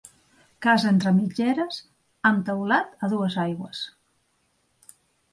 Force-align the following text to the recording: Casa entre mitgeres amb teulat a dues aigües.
Casa 0.65 0.87
entre 0.91 1.11
mitgeres 1.17 1.77
amb 2.29 2.41
teulat 2.47 3.05
a 3.07 3.09
dues 3.11 3.35
aigües. 3.43 3.83